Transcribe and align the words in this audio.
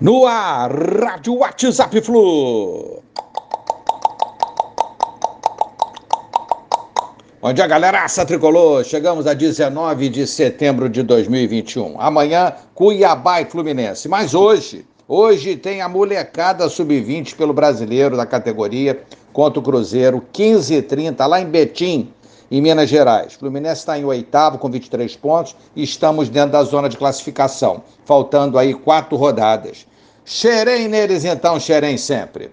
No 0.00 0.24
ar, 0.24 0.70
Rádio 0.72 1.34
WhatsApp 1.34 2.00
Flu. 2.00 3.02
Bom 7.42 7.52
dia, 7.52 7.66
galeraça 7.66 8.24
tricolor. 8.24 8.82
Chegamos 8.82 9.26
a 9.26 9.34
19 9.34 10.08
de 10.08 10.26
setembro 10.26 10.88
de 10.88 11.02
2021. 11.02 12.00
Amanhã, 12.00 12.54
Cuiabá 12.74 13.42
e 13.42 13.44
Fluminense. 13.44 14.08
Mas 14.08 14.32
hoje, 14.32 14.86
hoje 15.06 15.54
tem 15.56 15.82
a 15.82 15.88
molecada 15.88 16.66
sub-20 16.70 17.36
pelo 17.36 17.52
brasileiro 17.52 18.16
da 18.16 18.24
categoria 18.24 19.02
contra 19.34 19.60
o 19.60 19.62
Cruzeiro, 19.62 20.24
15 20.32 20.76
e 20.76 20.80
30 20.80 21.26
lá 21.26 21.42
em 21.42 21.46
Betim, 21.46 22.10
em 22.50 22.62
Minas 22.62 22.88
Gerais. 22.88 23.34
Fluminense 23.34 23.80
está 23.80 23.98
em 23.98 24.04
oitavo 24.06 24.56
com 24.56 24.70
23 24.70 25.14
pontos 25.16 25.54
e 25.76 25.82
estamos 25.82 26.30
dentro 26.30 26.52
da 26.52 26.62
zona 26.62 26.88
de 26.88 26.96
classificação, 26.96 27.82
faltando 28.06 28.58
aí 28.58 28.72
quatro 28.72 29.14
rodadas. 29.18 29.90
Xerém 30.24 30.88
neles 30.88 31.24
então, 31.24 31.58
xerém 31.58 31.96
sempre. 31.96 32.50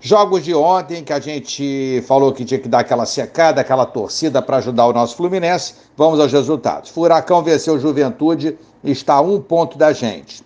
Jogos 0.00 0.42
de 0.42 0.52
ontem 0.52 1.04
que 1.04 1.12
a 1.12 1.20
gente 1.20 2.02
falou 2.08 2.32
que 2.32 2.44
tinha 2.44 2.58
que 2.58 2.68
dar 2.68 2.80
aquela 2.80 3.06
secada, 3.06 3.60
aquela 3.60 3.86
torcida 3.86 4.42
para 4.42 4.56
ajudar 4.56 4.86
o 4.86 4.92
nosso 4.92 5.14
Fluminense. 5.14 5.74
Vamos 5.96 6.18
aos 6.18 6.32
resultados. 6.32 6.90
Furacão 6.90 7.40
venceu 7.40 7.78
Juventude, 7.78 8.58
está 8.82 9.14
a 9.14 9.20
um 9.20 9.40
ponto 9.40 9.78
da 9.78 9.92
gente. 9.92 10.42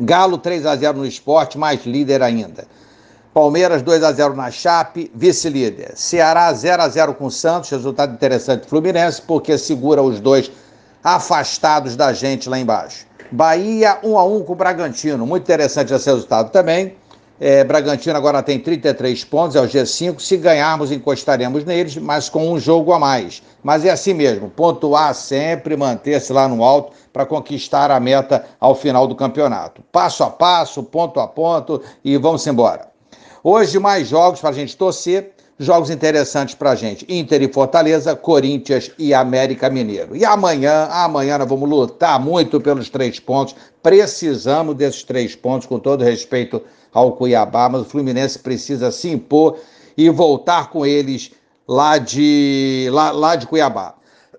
Galo 0.00 0.38
3 0.38 0.64
a 0.64 0.74
0 0.74 0.98
no 0.98 1.06
esporte, 1.06 1.58
mais 1.58 1.84
líder 1.84 2.22
ainda. 2.22 2.66
Palmeiras 3.34 3.82
2 3.82 4.02
a 4.02 4.12
0 4.12 4.34
na 4.34 4.50
Chape, 4.50 5.10
vice-líder. 5.14 5.92
Ceará 5.94 6.50
0 6.50 6.82
a 6.82 6.88
0 6.88 7.12
com 7.12 7.28
Santos, 7.28 7.68
resultado 7.68 8.14
interessante 8.14 8.66
Fluminense, 8.66 9.20
porque 9.20 9.58
segura 9.58 10.02
os 10.02 10.18
dois 10.18 10.50
afastados 11.04 11.94
da 11.94 12.14
gente 12.14 12.48
lá 12.48 12.58
embaixo. 12.58 13.06
Bahia 13.30 13.98
1 14.02 14.18
a 14.18 14.24
1 14.24 14.44
com 14.44 14.52
o 14.52 14.56
Bragantino. 14.56 15.26
Muito 15.26 15.42
interessante 15.42 15.92
esse 15.92 16.08
resultado 16.08 16.50
também. 16.50 16.94
É, 17.38 17.62
Bragantino 17.64 18.16
agora 18.16 18.42
tem 18.42 18.58
33 18.58 19.24
pontos, 19.24 19.56
é 19.56 19.60
o 19.60 19.68
G5. 19.68 20.20
Se 20.20 20.36
ganharmos, 20.38 20.90
encostaremos 20.90 21.64
neles, 21.64 21.96
mas 21.96 22.28
com 22.28 22.50
um 22.50 22.58
jogo 22.58 22.92
a 22.92 22.98
mais. 22.98 23.42
Mas 23.62 23.84
é 23.84 23.90
assim 23.90 24.14
mesmo: 24.14 24.48
pontuar 24.48 25.14
sempre, 25.14 25.76
manter-se 25.76 26.32
lá 26.32 26.48
no 26.48 26.64
alto 26.64 26.92
para 27.12 27.26
conquistar 27.26 27.90
a 27.90 28.00
meta 28.00 28.44
ao 28.58 28.74
final 28.74 29.06
do 29.06 29.14
campeonato. 29.14 29.82
Passo 29.92 30.24
a 30.24 30.30
passo, 30.30 30.82
ponto 30.82 31.20
a 31.20 31.28
ponto 31.28 31.82
e 32.02 32.16
vamos 32.16 32.46
embora. 32.46 32.88
Hoje, 33.44 33.78
mais 33.78 34.08
jogos 34.08 34.40
para 34.40 34.50
a 34.50 34.54
gente 34.54 34.76
torcer 34.76 35.35
jogos 35.58 35.90
interessantes 35.90 36.54
para 36.54 36.74
gente. 36.74 37.06
Inter 37.08 37.42
e 37.42 37.52
Fortaleza, 37.52 38.14
Corinthians 38.14 38.90
e 38.98 39.14
América 39.14 39.70
Mineiro. 39.70 40.14
E 40.14 40.24
amanhã, 40.24 40.88
amanhã 40.90 41.38
nós 41.38 41.48
vamos 41.48 41.68
lutar 41.68 42.20
muito 42.20 42.60
pelos 42.60 42.90
três 42.90 43.18
pontos. 43.18 43.54
Precisamos 43.82 44.74
desses 44.74 45.02
três 45.02 45.34
pontos, 45.34 45.66
com 45.66 45.78
todo 45.78 46.04
respeito 46.04 46.62
ao 46.92 47.12
Cuiabá, 47.12 47.68
mas 47.68 47.82
o 47.82 47.84
Fluminense 47.84 48.38
precisa 48.38 48.90
se 48.90 49.10
impor 49.10 49.58
e 49.96 50.10
voltar 50.10 50.70
com 50.70 50.84
eles 50.84 51.30
lá 51.66 51.98
de, 51.98 52.88
lá, 52.92 53.10
lá 53.10 53.36
de 53.36 53.46
Cuiabá. 53.46 53.94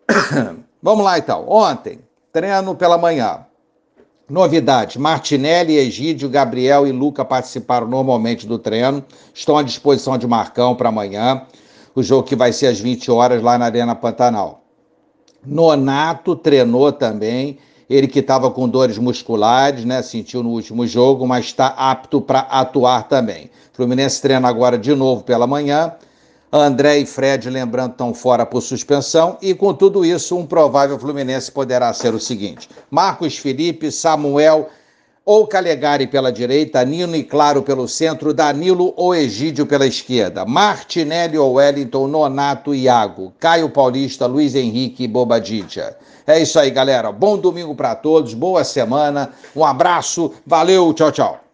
vamos 0.82 1.04
lá 1.04 1.18
então. 1.18 1.48
Ontem, 1.50 2.00
treino 2.32 2.76
pela 2.76 2.98
manhã. 2.98 3.47
Novidade: 4.30 5.00
Martinelli, 5.00 5.78
Egídio, 5.78 6.28
Gabriel 6.30 6.86
e 6.86 6.92
Luca 6.92 7.24
participaram 7.24 7.88
normalmente 7.88 8.46
do 8.46 8.60
treino, 8.60 9.04
estão 9.34 9.58
à 9.58 9.64
disposição 9.64 10.18
de 10.18 10.28
Marcão 10.28 10.76
para 10.76 10.90
amanhã, 10.90 11.44
o 11.96 12.04
jogo 12.04 12.28
que 12.28 12.36
vai 12.36 12.52
ser 12.52 12.68
às 12.68 12.80
20 12.80 13.10
horas 13.10 13.42
lá 13.42 13.58
na 13.58 13.66
Arena 13.66 13.96
Pantanal. 13.96 14.64
Nonato 15.46 16.36
treinou 16.36 16.92
também, 16.92 17.58
ele 17.90 18.06
que 18.06 18.20
estava 18.20 18.52
com 18.52 18.68
dores 18.68 18.98
musculares, 18.98 19.86
né? 19.86 20.02
Sentiu 20.02 20.44
no 20.44 20.50
último 20.50 20.86
jogo, 20.86 21.26
mas 21.26 21.46
está 21.46 21.68
apto 21.68 22.20
para 22.20 22.40
atuar 22.42 23.08
também. 23.08 23.50
Fluminense 23.72 24.22
treina 24.22 24.50
agora 24.50 24.78
de 24.78 24.94
novo 24.94 25.24
pela 25.24 25.48
manhã. 25.48 25.94
André 26.52 27.00
e 27.00 27.06
Fred, 27.06 27.50
lembrando, 27.50 27.92
estão 27.92 28.14
fora 28.14 28.46
por 28.46 28.62
suspensão. 28.62 29.38
E 29.42 29.54
com 29.54 29.74
tudo 29.74 30.06
isso, 30.06 30.38
um 30.38 30.46
provável 30.46 30.98
Fluminense 30.98 31.52
poderá 31.52 31.92
ser 31.94 32.14
o 32.14 32.20
seguinte: 32.20 32.70
Marcos 32.90 33.38
Felipe, 33.38 33.92
Samuel 33.92 34.70
ou 35.26 35.46
Calegari 35.46 36.08
pela 36.08 36.32
direita, 36.32 36.86
Nino 36.86 37.14
e 37.14 37.22
Claro 37.22 37.62
pelo 37.62 37.86
centro, 37.86 38.34
Danilo 38.34 38.94
ou 38.96 39.14
Egídio 39.14 39.66
pela 39.66 39.86
esquerda, 39.86 40.46
Martinelli 40.46 41.38
ou 41.38 41.56
Wellington, 41.56 42.08
Nonato 42.08 42.74
e 42.74 42.84
Iago, 42.84 43.34
Caio 43.38 43.70
Paulista, 43.70 44.26
Luiz 44.26 44.56
Henrique 44.56 45.04
e 45.04 45.08
Bobadilla. 45.08 45.98
É 46.26 46.42
isso 46.42 46.58
aí, 46.58 46.72
galera. 46.72 47.12
Bom 47.12 47.38
domingo 47.38 47.76
para 47.76 47.94
todos, 47.94 48.34
boa 48.34 48.64
semana, 48.64 49.32
um 49.54 49.66
abraço, 49.66 50.32
valeu, 50.46 50.94
tchau, 50.94 51.12
tchau. 51.12 51.47